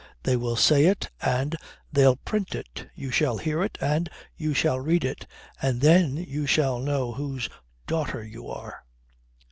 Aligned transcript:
They 0.23 0.35
will 0.35 0.55
say 0.55 0.87
it, 0.87 1.11
and 1.21 1.55
they'll 1.93 2.15
print 2.15 2.55
it. 2.55 2.89
You 2.95 3.11
shall 3.11 3.37
hear 3.37 3.61
it 3.61 3.77
and 3.79 4.09
you 4.35 4.51
shall 4.55 4.79
read 4.79 5.05
it 5.05 5.27
and 5.61 5.79
then 5.79 6.17
you 6.17 6.47
shall 6.47 6.79
know 6.79 7.11
whose 7.11 7.47
daughter 7.85 8.23
you 8.23 8.49
are." 8.49 8.83